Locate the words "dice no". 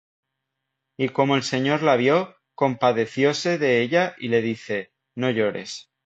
4.41-5.29